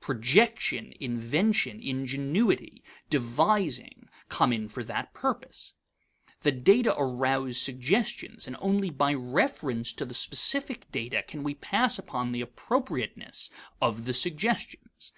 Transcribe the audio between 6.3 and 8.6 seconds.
The data arouse suggestions, and